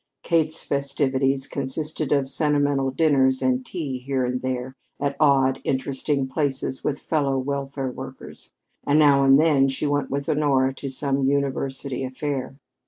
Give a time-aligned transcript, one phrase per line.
[0.23, 6.83] Kate's festivities consisted of settlement dinners and tea here and there, at odd, interesting places
[6.83, 8.51] with fellow "welfare workers";
[8.83, 12.57] and now and then she went with Honora to some University affair.